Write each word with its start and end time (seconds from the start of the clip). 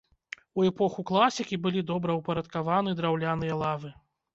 У 0.61 0.65
эпоху 0.69 1.05
класікі 1.11 1.61
былі 1.67 1.85
добраўпарадкаваны 1.93 2.99
драўляныя 3.01 3.65
лавы. 3.67 3.99